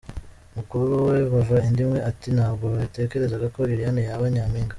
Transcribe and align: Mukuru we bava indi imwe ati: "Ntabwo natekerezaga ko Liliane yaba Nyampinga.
Mukuru 0.55 0.91
we 1.07 1.17
bava 1.31 1.57
indi 1.67 1.81
imwe 1.85 1.99
ati: 2.09 2.27
"Ntabwo 2.37 2.65
natekerezaga 2.79 3.47
ko 3.55 3.59
Liliane 3.69 4.01
yaba 4.07 4.25
Nyampinga. 4.35 4.69